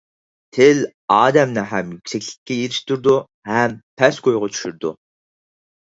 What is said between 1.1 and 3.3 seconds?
ئادەمنى ھەم يۈكسەكلىككە ئېرىشتۈرىدۇ